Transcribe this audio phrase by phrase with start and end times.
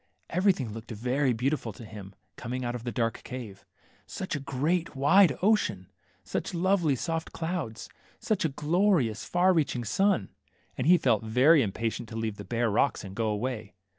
[0.31, 3.67] Everything looked very beautiful to him, coming out of the dark cave.
[4.07, 5.91] Such a great, wide ocean!
[6.23, 7.87] such lovely, soft clouds!
[8.19, 10.29] such a glorious, far reach ing sun 1
[10.79, 13.75] and he felt very impatient to leave the bare rocks, and go away.